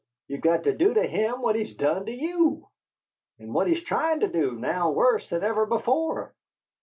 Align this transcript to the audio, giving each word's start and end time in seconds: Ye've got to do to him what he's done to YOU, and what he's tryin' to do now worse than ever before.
Ye've 0.27 0.41
got 0.41 0.63
to 0.63 0.73
do 0.75 0.95
to 0.95 1.03
him 1.05 1.43
what 1.43 1.53
he's 1.55 1.75
done 1.75 2.07
to 2.07 2.11
YOU, 2.11 2.67
and 3.37 3.53
what 3.53 3.67
he's 3.67 3.83
tryin' 3.83 4.21
to 4.21 4.27
do 4.27 4.53
now 4.57 4.89
worse 4.89 5.29
than 5.29 5.43
ever 5.43 5.67
before. 5.67 6.33